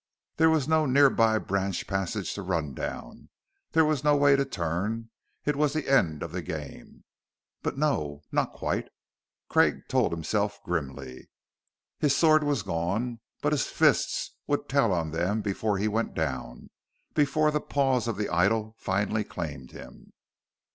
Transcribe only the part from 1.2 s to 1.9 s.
branch